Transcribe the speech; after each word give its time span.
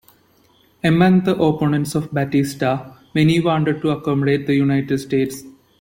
Among 0.83 1.25
the 1.25 1.37
opponents 1.39 1.93
of 1.93 2.11
Batista, 2.11 2.95
many 3.13 3.39
wanted 3.39 3.83
to 3.83 3.91
accommodate 3.91 4.47
the 4.47 4.55
United 4.55 4.97
States. 4.97 5.43